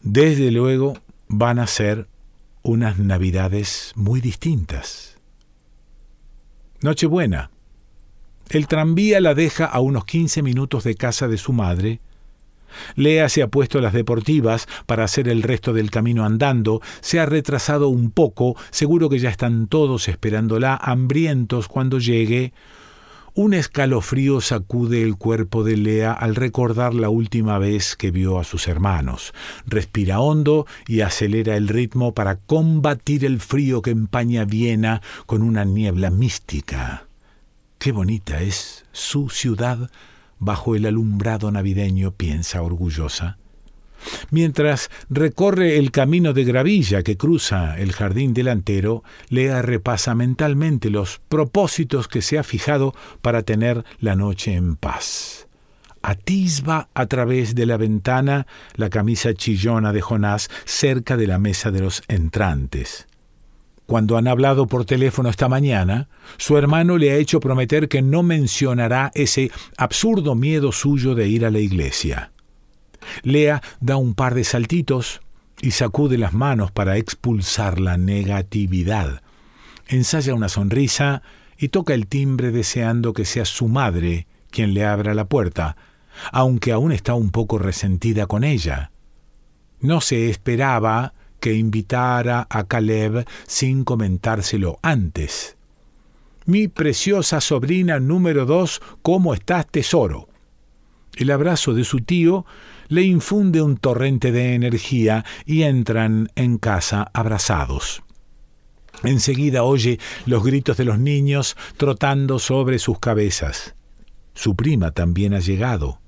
Desde 0.00 0.50
luego 0.50 0.94
van 1.28 1.58
a 1.58 1.66
ser 1.66 2.08
unas 2.62 2.98
navidades 2.98 3.92
muy 3.94 4.22
distintas. 4.22 5.18
Nochebuena. 6.80 7.50
El 8.48 8.66
tranvía 8.68 9.20
la 9.20 9.34
deja 9.34 9.66
a 9.66 9.80
unos 9.80 10.06
quince 10.06 10.40
minutos 10.40 10.82
de 10.82 10.94
casa 10.94 11.28
de 11.28 11.36
su 11.36 11.52
madre, 11.52 12.00
Lea 12.94 13.28
se 13.28 13.42
ha 13.42 13.48
puesto 13.48 13.80
las 13.80 13.92
deportivas 13.92 14.66
para 14.86 15.04
hacer 15.04 15.28
el 15.28 15.42
resto 15.42 15.72
del 15.72 15.90
camino 15.90 16.24
andando, 16.24 16.80
se 17.00 17.20
ha 17.20 17.26
retrasado 17.26 17.88
un 17.88 18.10
poco, 18.10 18.56
seguro 18.70 19.08
que 19.08 19.18
ya 19.18 19.30
están 19.30 19.66
todos 19.66 20.08
esperándola, 20.08 20.76
hambrientos 20.76 21.68
cuando 21.68 21.98
llegue. 21.98 22.52
Un 23.34 23.54
escalofrío 23.54 24.42
sacude 24.42 25.02
el 25.02 25.16
cuerpo 25.16 25.64
de 25.64 25.78
Lea 25.78 26.12
al 26.12 26.34
recordar 26.34 26.92
la 26.92 27.08
última 27.08 27.56
vez 27.58 27.96
que 27.96 28.10
vio 28.10 28.38
a 28.38 28.44
sus 28.44 28.68
hermanos. 28.68 29.32
Respira 29.64 30.20
hondo 30.20 30.66
y 30.86 31.00
acelera 31.00 31.56
el 31.56 31.68
ritmo 31.68 32.12
para 32.12 32.36
combatir 32.36 33.24
el 33.24 33.40
frío 33.40 33.80
que 33.80 33.90
empaña 33.90 34.44
Viena 34.44 35.00
con 35.24 35.40
una 35.40 35.64
niebla 35.64 36.10
mística. 36.10 37.06
Qué 37.78 37.90
bonita 37.90 38.42
es 38.42 38.84
su 38.92 39.30
ciudad 39.30 39.90
bajo 40.42 40.74
el 40.74 40.86
alumbrado 40.86 41.50
navideño, 41.52 42.10
piensa 42.10 42.62
orgullosa. 42.62 43.38
Mientras 44.30 44.90
recorre 45.08 45.78
el 45.78 45.92
camino 45.92 46.32
de 46.32 46.42
gravilla 46.42 47.04
que 47.04 47.16
cruza 47.16 47.78
el 47.78 47.92
jardín 47.92 48.34
delantero, 48.34 49.04
Lea 49.28 49.62
repasa 49.62 50.16
mentalmente 50.16 50.90
los 50.90 51.20
propósitos 51.28 52.08
que 52.08 52.22
se 52.22 52.38
ha 52.38 52.42
fijado 52.42 52.94
para 53.20 53.44
tener 53.44 53.84
la 54.00 54.16
noche 54.16 54.54
en 54.54 54.74
paz. 54.74 55.46
Atisba 56.02 56.88
a 56.94 57.06
través 57.06 57.54
de 57.54 57.64
la 57.64 57.76
ventana 57.76 58.48
la 58.74 58.90
camisa 58.90 59.34
chillona 59.34 59.92
de 59.92 60.00
Jonás 60.00 60.50
cerca 60.64 61.16
de 61.16 61.28
la 61.28 61.38
mesa 61.38 61.70
de 61.70 61.80
los 61.80 62.02
entrantes. 62.08 63.06
Cuando 63.92 64.16
han 64.16 64.26
hablado 64.26 64.68
por 64.68 64.86
teléfono 64.86 65.28
esta 65.28 65.50
mañana, 65.50 66.08
su 66.38 66.56
hermano 66.56 66.96
le 66.96 67.10
ha 67.10 67.16
hecho 67.16 67.40
prometer 67.40 67.90
que 67.90 68.00
no 68.00 68.22
mencionará 68.22 69.10
ese 69.14 69.50
absurdo 69.76 70.34
miedo 70.34 70.72
suyo 70.72 71.14
de 71.14 71.28
ir 71.28 71.44
a 71.44 71.50
la 71.50 71.58
iglesia. 71.58 72.32
Lea 73.22 73.60
da 73.80 73.98
un 73.98 74.14
par 74.14 74.34
de 74.34 74.44
saltitos 74.44 75.20
y 75.60 75.72
sacude 75.72 76.16
las 76.16 76.32
manos 76.32 76.70
para 76.70 76.96
expulsar 76.96 77.80
la 77.80 77.98
negatividad. 77.98 79.20
Ensaya 79.88 80.32
una 80.32 80.48
sonrisa 80.48 81.20
y 81.58 81.68
toca 81.68 81.92
el 81.92 82.06
timbre 82.06 82.50
deseando 82.50 83.12
que 83.12 83.26
sea 83.26 83.44
su 83.44 83.68
madre 83.68 84.26
quien 84.50 84.72
le 84.72 84.86
abra 84.86 85.12
la 85.12 85.26
puerta, 85.26 85.76
aunque 86.32 86.72
aún 86.72 86.92
está 86.92 87.12
un 87.12 87.30
poco 87.30 87.58
resentida 87.58 88.26
con 88.26 88.42
ella. 88.42 88.90
No 89.80 90.00
se 90.00 90.30
esperaba 90.30 91.12
que 91.42 91.54
invitara 91.54 92.46
a 92.48 92.62
Caleb 92.68 93.26
sin 93.48 93.82
comentárselo 93.82 94.78
antes. 94.80 95.56
Mi 96.46 96.68
preciosa 96.68 97.40
sobrina 97.40 97.98
número 97.98 98.46
dos, 98.46 98.80
¿cómo 99.02 99.34
estás, 99.34 99.66
tesoro? 99.66 100.28
El 101.16 101.32
abrazo 101.32 101.74
de 101.74 101.82
su 101.82 101.98
tío 101.98 102.46
le 102.86 103.02
infunde 103.02 103.60
un 103.60 103.76
torrente 103.76 104.30
de 104.30 104.54
energía 104.54 105.24
y 105.44 105.64
entran 105.64 106.30
en 106.36 106.58
casa 106.58 107.10
abrazados. 107.12 108.04
Enseguida 109.02 109.64
oye 109.64 109.98
los 110.26 110.44
gritos 110.44 110.76
de 110.76 110.84
los 110.84 111.00
niños 111.00 111.56
trotando 111.76 112.38
sobre 112.38 112.78
sus 112.78 113.00
cabezas. 113.00 113.74
Su 114.32 114.54
prima 114.54 114.92
también 114.92 115.34
ha 115.34 115.40
llegado. 115.40 116.01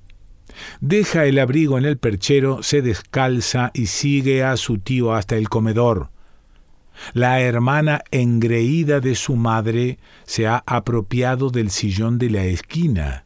Deja 0.80 1.24
el 1.24 1.38
abrigo 1.38 1.78
en 1.78 1.84
el 1.84 1.98
perchero, 1.98 2.62
se 2.62 2.82
descalza 2.82 3.70
y 3.74 3.86
sigue 3.86 4.42
a 4.42 4.56
su 4.56 4.78
tío 4.78 5.14
hasta 5.14 5.36
el 5.36 5.48
comedor. 5.48 6.10
La 7.12 7.40
hermana 7.40 8.02
engreída 8.10 9.00
de 9.00 9.14
su 9.14 9.36
madre 9.36 9.98
se 10.24 10.46
ha 10.46 10.62
apropiado 10.66 11.50
del 11.50 11.70
sillón 11.70 12.18
de 12.18 12.30
la 12.30 12.44
esquina. 12.44 13.24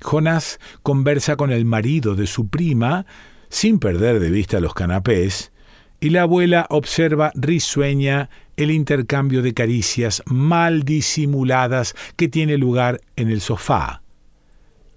Jonás 0.00 0.60
conversa 0.82 1.36
con 1.36 1.50
el 1.50 1.64
marido 1.64 2.14
de 2.14 2.26
su 2.26 2.48
prima, 2.48 3.04
sin 3.48 3.78
perder 3.78 4.20
de 4.20 4.30
vista 4.30 4.60
los 4.60 4.74
canapés, 4.74 5.52
y 6.00 6.10
la 6.10 6.22
abuela 6.22 6.66
observa 6.70 7.32
risueña 7.34 8.30
el 8.56 8.70
intercambio 8.70 9.42
de 9.42 9.54
caricias 9.54 10.22
mal 10.26 10.84
disimuladas 10.84 11.94
que 12.16 12.28
tiene 12.28 12.58
lugar 12.58 13.00
en 13.16 13.30
el 13.30 13.40
sofá. 13.40 14.02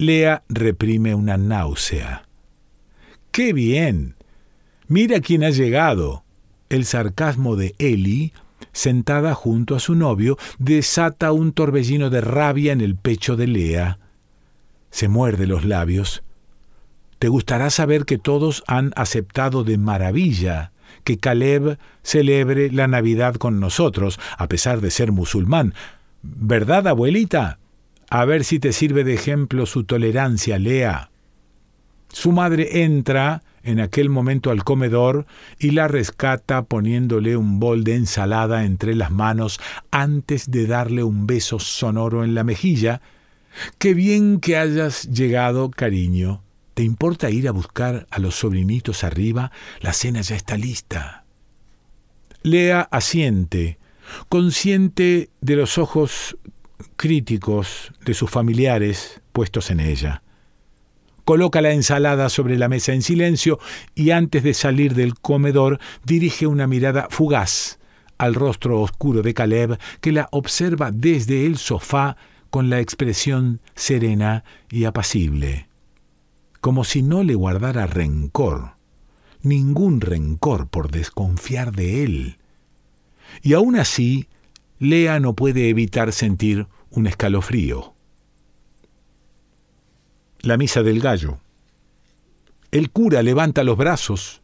Lea 0.01 0.41
reprime 0.49 1.13
una 1.13 1.37
náusea. 1.37 2.27
¡Qué 3.31 3.53
bien! 3.53 4.15
Mira 4.87 5.19
quién 5.19 5.43
ha 5.43 5.51
llegado. 5.51 6.23
El 6.69 6.85
sarcasmo 6.85 7.55
de 7.55 7.75
Eli, 7.77 8.33
sentada 8.71 9.35
junto 9.35 9.75
a 9.75 9.79
su 9.79 9.93
novio, 9.93 10.39
desata 10.57 11.31
un 11.31 11.53
torbellino 11.53 12.09
de 12.09 12.21
rabia 12.21 12.73
en 12.73 12.81
el 12.81 12.95
pecho 12.95 13.35
de 13.35 13.45
Lea. 13.45 13.99
Se 14.89 15.07
muerde 15.07 15.45
los 15.45 15.65
labios. 15.65 16.23
Te 17.19 17.27
gustará 17.27 17.69
saber 17.69 18.05
que 18.05 18.17
todos 18.17 18.63
han 18.65 18.93
aceptado 18.95 19.63
de 19.63 19.77
maravilla 19.77 20.71
que 21.03 21.19
Caleb 21.19 21.77
celebre 22.01 22.71
la 22.71 22.87
Navidad 22.87 23.35
con 23.35 23.59
nosotros, 23.59 24.19
a 24.35 24.47
pesar 24.47 24.81
de 24.81 24.89
ser 24.89 25.11
musulmán. 25.11 25.75
¿Verdad, 26.23 26.87
abuelita? 26.87 27.59
A 28.13 28.25
ver 28.25 28.43
si 28.43 28.59
te 28.59 28.73
sirve 28.73 29.05
de 29.05 29.13
ejemplo 29.13 29.65
su 29.65 29.85
tolerancia, 29.85 30.59
Lea. 30.59 31.11
Su 32.09 32.33
madre 32.33 32.83
entra 32.83 33.41
en 33.63 33.79
aquel 33.79 34.09
momento 34.09 34.51
al 34.51 34.65
comedor 34.65 35.25
y 35.59 35.71
la 35.71 35.87
rescata 35.87 36.63
poniéndole 36.63 37.37
un 37.37 37.61
bol 37.61 37.85
de 37.85 37.95
ensalada 37.95 38.65
entre 38.65 38.95
las 38.95 39.11
manos 39.11 39.61
antes 39.91 40.51
de 40.51 40.67
darle 40.67 41.05
un 41.05 41.25
beso 41.25 41.57
sonoro 41.59 42.25
en 42.25 42.35
la 42.35 42.43
mejilla. 42.43 42.99
Qué 43.77 43.93
bien 43.93 44.41
que 44.41 44.57
hayas 44.57 45.09
llegado, 45.09 45.71
cariño. 45.71 46.43
¿Te 46.73 46.83
importa 46.83 47.29
ir 47.29 47.47
a 47.47 47.53
buscar 47.53 48.07
a 48.11 48.19
los 48.19 48.35
sobrinitos 48.35 49.05
arriba? 49.05 49.53
La 49.79 49.93
cena 49.93 50.19
ya 50.19 50.35
está 50.35 50.57
lista. 50.57 51.23
Lea 52.43 52.89
asiente, 52.91 53.77
consciente 54.27 55.29
de 55.39 55.55
los 55.55 55.77
ojos 55.77 56.35
críticos 56.95 57.91
de 58.05 58.13
sus 58.13 58.29
familiares 58.29 59.21
puestos 59.31 59.71
en 59.71 59.79
ella. 59.79 60.23
Coloca 61.25 61.61
la 61.61 61.71
ensalada 61.71 62.29
sobre 62.29 62.57
la 62.57 62.67
mesa 62.67 62.93
en 62.93 63.01
silencio 63.01 63.59
y 63.95 64.11
antes 64.11 64.43
de 64.43 64.53
salir 64.53 64.95
del 64.95 65.15
comedor 65.15 65.79
dirige 66.03 66.47
una 66.47 66.67
mirada 66.67 67.07
fugaz 67.09 67.79
al 68.17 68.35
rostro 68.35 68.81
oscuro 68.81 69.21
de 69.21 69.33
Caleb 69.33 69.79
que 70.01 70.11
la 70.11 70.27
observa 70.31 70.91
desde 70.91 71.45
el 71.45 71.57
sofá 71.57 72.17
con 72.49 72.69
la 72.69 72.79
expresión 72.79 73.61
serena 73.75 74.43
y 74.69 74.85
apacible 74.85 75.71
como 76.61 76.83
si 76.83 77.01
no 77.01 77.23
le 77.23 77.33
guardara 77.33 77.87
rencor, 77.87 78.75
ningún 79.41 79.99
rencor 79.99 80.67
por 80.67 80.91
desconfiar 80.91 81.71
de 81.71 82.03
él. 82.03 82.37
Y 83.41 83.53
aún 83.53 83.75
así, 83.75 84.27
Lea 84.81 85.19
no 85.19 85.35
puede 85.35 85.69
evitar 85.69 86.11
sentir 86.11 86.65
un 86.89 87.05
escalofrío. 87.05 87.93
La 90.39 90.57
misa 90.57 90.81
del 90.81 90.99
gallo. 90.99 91.37
El 92.71 92.89
cura 92.89 93.21
levanta 93.21 93.63
los 93.63 93.77
brazos 93.77 94.41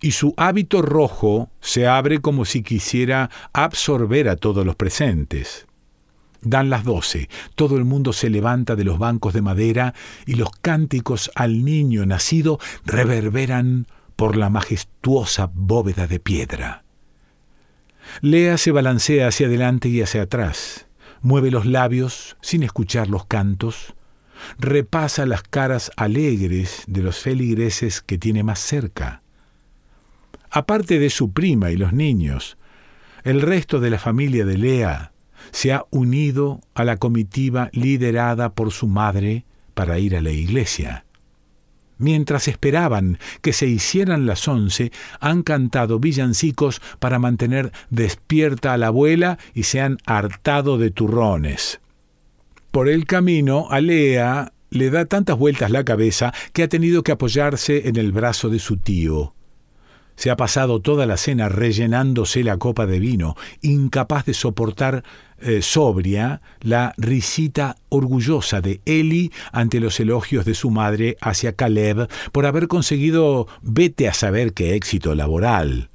y 0.00 0.10
su 0.10 0.34
hábito 0.36 0.82
rojo 0.82 1.48
se 1.60 1.86
abre 1.86 2.20
como 2.20 2.44
si 2.44 2.64
quisiera 2.64 3.30
absorber 3.52 4.28
a 4.28 4.34
todos 4.34 4.66
los 4.66 4.74
presentes. 4.74 5.68
Dan 6.40 6.68
las 6.68 6.82
doce, 6.82 7.28
todo 7.54 7.76
el 7.76 7.84
mundo 7.84 8.12
se 8.12 8.30
levanta 8.30 8.74
de 8.74 8.82
los 8.82 8.98
bancos 8.98 9.32
de 9.32 9.42
madera 9.42 9.94
y 10.26 10.34
los 10.34 10.50
cánticos 10.50 11.30
al 11.36 11.64
niño 11.64 12.04
nacido 12.04 12.58
reverberan 12.84 13.86
por 14.16 14.36
la 14.36 14.50
majestuosa 14.50 15.48
bóveda 15.54 16.08
de 16.08 16.18
piedra. 16.18 16.82
Lea 18.24 18.56
se 18.56 18.70
balancea 18.70 19.26
hacia 19.26 19.48
adelante 19.48 19.88
y 19.88 20.00
hacia 20.00 20.22
atrás, 20.22 20.86
mueve 21.22 21.50
los 21.50 21.66
labios 21.66 22.36
sin 22.40 22.62
escuchar 22.62 23.08
los 23.08 23.26
cantos, 23.26 23.94
repasa 24.60 25.26
las 25.26 25.42
caras 25.42 25.90
alegres 25.96 26.84
de 26.86 27.02
los 27.02 27.18
feligreses 27.18 28.00
que 28.00 28.18
tiene 28.18 28.44
más 28.44 28.60
cerca. 28.60 29.22
Aparte 30.52 31.00
de 31.00 31.10
su 31.10 31.32
prima 31.32 31.72
y 31.72 31.76
los 31.76 31.92
niños, 31.92 32.58
el 33.24 33.42
resto 33.42 33.80
de 33.80 33.90
la 33.90 33.98
familia 33.98 34.46
de 34.46 34.56
Lea 34.56 35.10
se 35.50 35.72
ha 35.72 35.84
unido 35.90 36.60
a 36.74 36.84
la 36.84 36.98
comitiva 36.98 37.70
liderada 37.72 38.52
por 38.52 38.70
su 38.70 38.86
madre 38.86 39.46
para 39.74 39.98
ir 39.98 40.14
a 40.14 40.22
la 40.22 40.30
iglesia. 40.30 41.04
Mientras 42.02 42.48
esperaban 42.48 43.20
que 43.42 43.52
se 43.52 43.68
hicieran 43.68 44.26
las 44.26 44.48
once, 44.48 44.90
han 45.20 45.44
cantado 45.44 46.00
villancicos 46.00 46.82
para 46.98 47.20
mantener 47.20 47.70
despierta 47.90 48.72
a 48.72 48.76
la 48.76 48.88
abuela 48.88 49.38
y 49.54 49.62
se 49.62 49.80
han 49.80 49.98
hartado 50.04 50.78
de 50.78 50.90
turrones. 50.90 51.80
Por 52.72 52.88
el 52.88 53.06
camino, 53.06 53.68
a 53.70 53.80
Lea 53.80 54.52
le 54.70 54.90
da 54.90 55.04
tantas 55.04 55.38
vueltas 55.38 55.70
la 55.70 55.84
cabeza 55.84 56.34
que 56.52 56.64
ha 56.64 56.68
tenido 56.68 57.04
que 57.04 57.12
apoyarse 57.12 57.86
en 57.88 57.94
el 57.94 58.10
brazo 58.10 58.48
de 58.48 58.58
su 58.58 58.78
tío. 58.78 59.32
Se 60.16 60.30
ha 60.30 60.36
pasado 60.36 60.80
toda 60.80 61.06
la 61.06 61.16
cena 61.16 61.48
rellenándose 61.48 62.44
la 62.44 62.56
copa 62.56 62.86
de 62.86 62.98
vino, 62.98 63.36
incapaz 63.60 64.24
de 64.26 64.34
soportar 64.34 65.02
eh, 65.44 65.60
sobria 65.60 66.40
la 66.60 66.94
risita 66.96 67.76
orgullosa 67.88 68.60
de 68.60 68.80
Eli 68.84 69.32
ante 69.50 69.80
los 69.80 69.98
elogios 69.98 70.44
de 70.44 70.54
su 70.54 70.70
madre 70.70 71.16
hacia 71.20 71.54
Caleb 71.54 72.08
por 72.30 72.46
haber 72.46 72.68
conseguido 72.68 73.48
vete 73.60 74.08
a 74.08 74.14
saber 74.14 74.52
qué 74.52 74.76
éxito 74.76 75.16
laboral. 75.16 75.90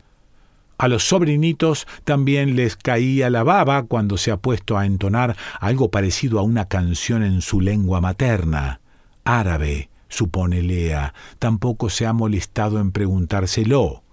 A 0.77 0.87
los 0.87 1.07
sobrinitos 1.07 1.87
también 2.03 2.55
les 2.55 2.75
caía 2.75 3.29
la 3.29 3.43
baba 3.43 3.83
cuando 3.83 4.17
se 4.17 4.31
ha 4.31 4.37
puesto 4.37 4.77
a 4.77 4.85
entonar 4.85 5.35
algo 5.59 5.89
parecido 5.89 6.39
a 6.39 6.43
una 6.43 6.65
canción 6.65 7.23
en 7.23 7.41
su 7.41 7.61
lengua 7.61 7.99
materna, 7.99 8.79
árabe, 9.23 9.89
supone 10.09 10.61
Lea, 10.61 11.13
tampoco 11.39 11.89
se 11.89 12.05
ha 12.05 12.13
molestado 12.13 12.79
en 12.79 12.91
preguntárselo. 12.91 14.03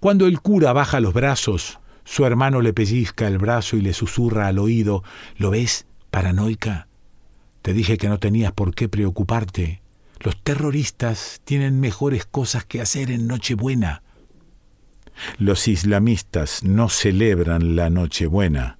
Cuando 0.00 0.26
el 0.26 0.40
cura 0.40 0.72
baja 0.72 1.00
los 1.00 1.14
brazos, 1.14 1.78
su 2.04 2.26
hermano 2.26 2.60
le 2.60 2.72
pellizca 2.72 3.26
el 3.26 3.38
brazo 3.38 3.76
y 3.76 3.80
le 3.80 3.94
susurra 3.94 4.46
al 4.46 4.58
oído, 4.58 5.02
¿lo 5.36 5.50
ves, 5.50 5.86
paranoica? 6.10 6.88
Te 7.62 7.72
dije 7.72 7.96
que 7.96 8.08
no 8.08 8.18
tenías 8.18 8.52
por 8.52 8.74
qué 8.74 8.88
preocuparte. 8.88 9.80
Los 10.20 10.42
terroristas 10.42 11.40
tienen 11.44 11.80
mejores 11.80 12.26
cosas 12.26 12.64
que 12.64 12.80
hacer 12.80 13.10
en 13.10 13.26
Nochebuena. 13.26 14.02
Los 15.38 15.68
islamistas 15.68 16.62
no 16.64 16.88
celebran 16.88 17.76
la 17.76 17.88
Nochebuena. 17.88 18.78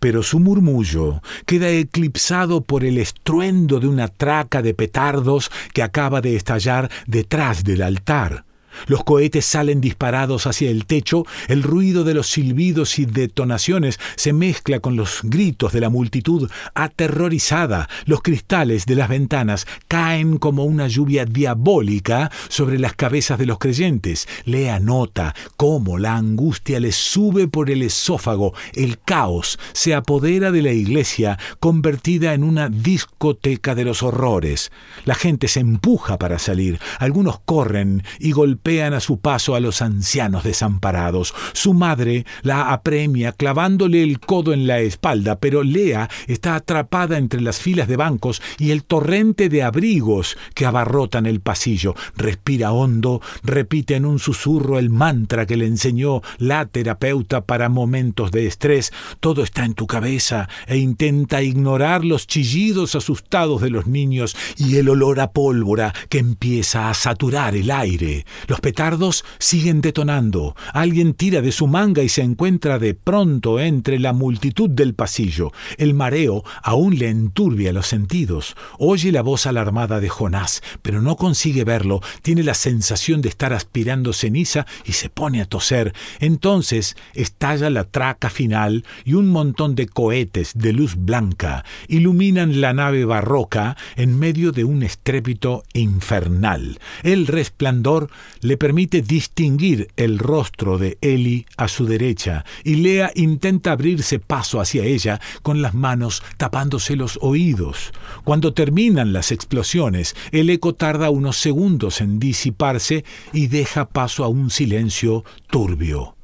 Pero 0.00 0.22
su 0.22 0.40
murmullo 0.40 1.20
queda 1.46 1.68
eclipsado 1.68 2.62
por 2.62 2.84
el 2.84 2.98
estruendo 2.98 3.80
de 3.80 3.86
una 3.86 4.08
traca 4.08 4.62
de 4.62 4.74
petardos 4.74 5.50
que 5.72 5.82
acaba 5.82 6.20
de 6.20 6.36
estallar 6.36 6.90
detrás 7.06 7.64
del 7.64 7.82
altar. 7.82 8.44
Los 8.86 9.04
cohetes 9.04 9.44
salen 9.44 9.80
disparados 9.80 10.46
hacia 10.46 10.70
el 10.70 10.86
techo, 10.86 11.24
el 11.48 11.62
ruido 11.62 12.04
de 12.04 12.14
los 12.14 12.28
silbidos 12.28 12.98
y 12.98 13.06
detonaciones 13.06 13.98
se 14.16 14.32
mezcla 14.32 14.80
con 14.80 14.96
los 14.96 15.20
gritos 15.22 15.72
de 15.72 15.80
la 15.80 15.90
multitud 15.90 16.50
aterrorizada. 16.74 17.88
Los 18.06 18.22
cristales 18.22 18.86
de 18.86 18.94
las 18.94 19.08
ventanas 19.08 19.66
caen 19.88 20.38
como 20.38 20.64
una 20.64 20.88
lluvia 20.88 21.24
diabólica 21.24 22.30
sobre 22.48 22.78
las 22.78 22.94
cabezas 22.94 23.38
de 23.38 23.46
los 23.46 23.58
creyentes. 23.58 24.28
Lea 24.44 24.80
nota 24.80 25.34
cómo 25.56 25.98
la 25.98 26.16
angustia 26.16 26.80
les 26.80 26.96
sube 26.96 27.48
por 27.48 27.70
el 27.70 27.82
esófago. 27.82 28.54
El 28.72 28.98
caos 28.98 29.58
se 29.72 29.94
apodera 29.94 30.50
de 30.50 30.62
la 30.62 30.72
iglesia, 30.72 31.38
convertida 31.60 32.34
en 32.34 32.44
una 32.44 32.68
discoteca 32.68 33.74
de 33.74 33.84
los 33.84 34.02
horrores. 34.02 34.72
La 35.04 35.14
gente 35.14 35.48
se 35.48 35.60
empuja 35.60 36.18
para 36.18 36.38
salir. 36.38 36.80
Algunos 36.98 37.40
corren 37.40 38.02
y 38.18 38.32
golpean 38.32 38.63
a 38.64 39.00
su 39.00 39.18
paso 39.18 39.54
a 39.54 39.60
los 39.60 39.82
ancianos 39.82 40.42
desamparados. 40.42 41.34
Su 41.52 41.74
madre 41.74 42.24
la 42.40 42.72
apremia 42.72 43.32
clavándole 43.32 44.02
el 44.02 44.20
codo 44.20 44.54
en 44.54 44.66
la 44.66 44.80
espalda, 44.80 45.36
pero 45.38 45.62
Lea 45.62 46.08
está 46.28 46.54
atrapada 46.54 47.18
entre 47.18 47.42
las 47.42 47.58
filas 47.58 47.88
de 47.88 47.96
bancos 47.96 48.40
y 48.58 48.70
el 48.70 48.82
torrente 48.82 49.50
de 49.50 49.62
abrigos 49.62 50.38
que 50.54 50.64
abarrotan 50.64 51.26
el 51.26 51.40
pasillo. 51.40 51.94
Respira 52.16 52.72
hondo, 52.72 53.20
repite 53.42 53.96
en 53.96 54.06
un 54.06 54.18
susurro 54.18 54.78
el 54.78 54.88
mantra 54.88 55.44
que 55.44 55.58
le 55.58 55.66
enseñó 55.66 56.22
la 56.38 56.64
terapeuta 56.64 57.42
para 57.42 57.68
momentos 57.68 58.30
de 58.30 58.46
estrés. 58.46 58.92
Todo 59.20 59.42
está 59.42 59.66
en 59.66 59.74
tu 59.74 59.86
cabeza 59.86 60.48
e 60.66 60.78
intenta 60.78 61.42
ignorar 61.42 62.02
los 62.02 62.26
chillidos 62.26 62.94
asustados 62.94 63.60
de 63.60 63.68
los 63.68 63.86
niños 63.86 64.34
y 64.56 64.76
el 64.76 64.88
olor 64.88 65.20
a 65.20 65.32
pólvora 65.32 65.92
que 66.08 66.18
empieza 66.18 66.88
a 66.88 66.94
saturar 66.94 67.54
el 67.54 67.70
aire. 67.70 68.24
Los 68.54 68.60
petardos 68.60 69.24
siguen 69.40 69.80
detonando. 69.80 70.54
Alguien 70.72 71.14
tira 71.14 71.42
de 71.42 71.50
su 71.50 71.66
manga 71.66 72.04
y 72.04 72.08
se 72.08 72.22
encuentra 72.22 72.78
de 72.78 72.94
pronto 72.94 73.58
entre 73.58 73.98
la 73.98 74.12
multitud 74.12 74.70
del 74.70 74.94
pasillo. 74.94 75.50
El 75.76 75.92
mareo 75.92 76.44
aún 76.62 76.96
le 76.96 77.08
enturbia 77.08 77.72
los 77.72 77.88
sentidos. 77.88 78.54
Oye 78.78 79.10
la 79.10 79.22
voz 79.22 79.46
alarmada 79.46 79.98
de 79.98 80.08
Jonás, 80.08 80.62
pero 80.82 81.02
no 81.02 81.16
consigue 81.16 81.64
verlo. 81.64 82.00
Tiene 82.22 82.44
la 82.44 82.54
sensación 82.54 83.22
de 83.22 83.30
estar 83.30 83.52
aspirando 83.52 84.12
ceniza 84.12 84.66
y 84.84 84.92
se 84.92 85.08
pone 85.08 85.40
a 85.40 85.46
toser. 85.46 85.92
Entonces 86.20 86.96
estalla 87.12 87.70
la 87.70 87.82
traca 87.82 88.30
final 88.30 88.84
y 89.04 89.14
un 89.14 89.30
montón 89.30 89.74
de 89.74 89.88
cohetes 89.88 90.52
de 90.54 90.72
luz 90.72 90.94
blanca 90.96 91.64
iluminan 91.88 92.60
la 92.60 92.72
nave 92.72 93.04
barroca 93.04 93.76
en 93.96 94.16
medio 94.16 94.52
de 94.52 94.62
un 94.62 94.84
estrépito 94.84 95.64
infernal. 95.72 96.78
El 97.02 97.26
resplandor 97.26 98.10
le 98.44 98.58
permite 98.58 99.00
distinguir 99.00 99.88
el 99.96 100.18
rostro 100.18 100.76
de 100.76 100.98
Eli 101.00 101.46
a 101.56 101.66
su 101.66 101.86
derecha 101.86 102.44
y 102.62 102.74
Lea 102.74 103.10
intenta 103.14 103.72
abrirse 103.72 104.18
paso 104.18 104.60
hacia 104.60 104.84
ella 104.84 105.18
con 105.42 105.62
las 105.62 105.72
manos 105.72 106.22
tapándose 106.36 106.94
los 106.94 107.18
oídos. 107.22 107.92
Cuando 108.22 108.52
terminan 108.52 109.14
las 109.14 109.32
explosiones, 109.32 110.14
el 110.30 110.50
eco 110.50 110.74
tarda 110.74 111.08
unos 111.08 111.38
segundos 111.38 112.02
en 112.02 112.18
disiparse 112.18 113.06
y 113.32 113.46
deja 113.46 113.88
paso 113.88 114.24
a 114.24 114.28
un 114.28 114.50
silencio 114.50 115.24
turbio. 115.48 116.14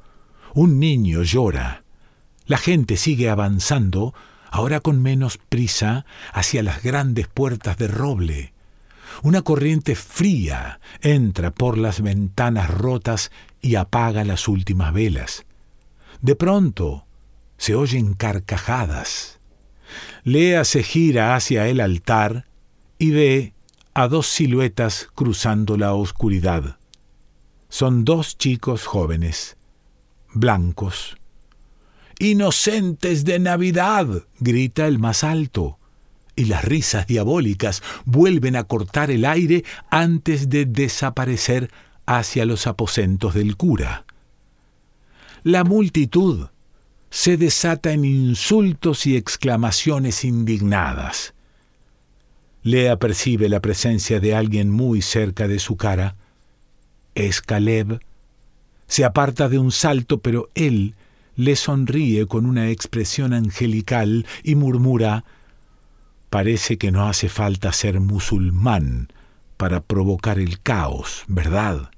Un 0.53 0.79
niño 0.79 1.23
llora. 1.23 1.83
La 2.45 2.59
gente 2.59 2.97
sigue 2.97 3.31
avanzando, 3.31 4.13
ahora 4.51 4.79
con 4.79 5.01
menos 5.01 5.39
prisa, 5.49 6.05
hacia 6.33 6.61
las 6.61 6.83
grandes 6.83 7.27
puertas 7.27 7.77
de 7.77 7.87
roble. 7.87 8.53
Una 9.23 9.41
corriente 9.41 9.95
fría 9.95 10.79
entra 11.01 11.51
por 11.51 11.77
las 11.77 12.01
ventanas 12.01 12.69
rotas 12.69 13.31
y 13.61 13.75
apaga 13.75 14.23
las 14.23 14.47
últimas 14.47 14.93
velas. 14.93 15.45
De 16.21 16.35
pronto 16.35 17.05
se 17.57 17.75
oyen 17.75 18.13
carcajadas. 18.13 19.39
Lea 20.23 20.63
se 20.63 20.83
gira 20.83 21.35
hacia 21.35 21.67
el 21.67 21.79
altar 21.79 22.47
y 22.97 23.11
ve 23.11 23.53
a 23.93 24.07
dos 24.07 24.27
siluetas 24.27 25.09
cruzando 25.13 25.77
la 25.77 25.93
oscuridad. 25.93 26.77
Son 27.69 28.05
dos 28.05 28.37
chicos 28.37 28.85
jóvenes, 28.85 29.57
blancos. 30.33 31.17
Inocentes 32.19 33.25
de 33.25 33.39
Navidad, 33.39 34.07
grita 34.39 34.87
el 34.87 34.99
más 34.99 35.23
alto 35.23 35.79
y 36.35 36.45
las 36.45 36.63
risas 36.63 37.07
diabólicas 37.07 37.83
vuelven 38.05 38.55
a 38.55 38.63
cortar 38.63 39.11
el 39.11 39.25
aire 39.25 39.63
antes 39.89 40.49
de 40.49 40.65
desaparecer 40.65 41.71
hacia 42.05 42.45
los 42.45 42.67
aposentos 42.67 43.33
del 43.33 43.57
cura. 43.57 44.05
La 45.43 45.63
multitud 45.63 46.47
se 47.09 47.35
desata 47.37 47.91
en 47.91 48.05
insultos 48.05 49.05
y 49.05 49.17
exclamaciones 49.17 50.23
indignadas. 50.23 51.33
Lea 52.63 52.97
percibe 52.97 53.49
la 53.49 53.59
presencia 53.59 54.19
de 54.19 54.35
alguien 54.35 54.69
muy 54.69 55.01
cerca 55.01 55.47
de 55.47 55.59
su 55.59 55.77
cara. 55.77 56.15
Es 57.15 57.41
Caleb. 57.41 57.99
Se 58.87 59.03
aparta 59.03 59.49
de 59.49 59.57
un 59.57 59.71
salto, 59.71 60.19
pero 60.19 60.49
él 60.53 60.95
le 61.35 61.55
sonríe 61.55 62.27
con 62.27 62.45
una 62.45 62.69
expresión 62.69 63.33
angelical 63.33 64.25
y 64.43 64.55
murmura 64.55 65.25
Parece 66.31 66.77
que 66.77 66.91
no 66.91 67.09
hace 67.09 67.27
falta 67.27 67.73
ser 67.73 67.99
musulmán 67.99 69.09
para 69.57 69.81
provocar 69.81 70.39
el 70.39 70.61
caos, 70.61 71.25
¿verdad? 71.27 71.91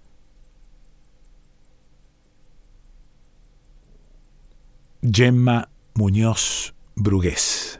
Gemma 5.04 5.70
Muñoz 5.94 6.74
Brugués 6.96 7.80